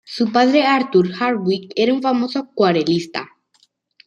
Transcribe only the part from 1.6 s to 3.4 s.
Marsh, era un famoso acuarelista.